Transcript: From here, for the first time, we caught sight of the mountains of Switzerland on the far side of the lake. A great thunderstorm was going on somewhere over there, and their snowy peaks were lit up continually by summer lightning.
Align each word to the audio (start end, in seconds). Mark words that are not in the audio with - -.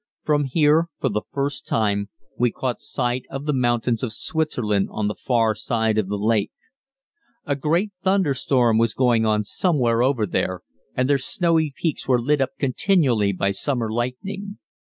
From 0.23 0.45
here, 0.45 0.87
for 0.99 1.09
the 1.09 1.21
first 1.31 1.67
time, 1.67 2.09
we 2.35 2.49
caught 2.51 2.79
sight 2.79 3.23
of 3.29 3.45
the 3.45 3.53
mountains 3.53 4.01
of 4.01 4.11
Switzerland 4.11 4.87
on 4.91 5.07
the 5.07 5.13
far 5.13 5.53
side 5.53 5.99
of 5.99 6.07
the 6.07 6.17
lake. 6.17 6.49
A 7.45 7.55
great 7.55 7.91
thunderstorm 8.01 8.79
was 8.79 8.95
going 8.95 9.27
on 9.27 9.43
somewhere 9.43 10.01
over 10.01 10.25
there, 10.25 10.61
and 10.95 11.07
their 11.07 11.19
snowy 11.19 11.71
peaks 11.77 12.07
were 12.07 12.19
lit 12.19 12.41
up 12.41 12.57
continually 12.57 13.31
by 13.31 13.51
summer 13.51 13.91
lightning. 13.93 14.57